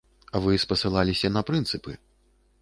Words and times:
Вы 0.45 0.53
спаслаліся 0.63 1.31
на 1.37 1.45
прынцыпы. 1.51 1.91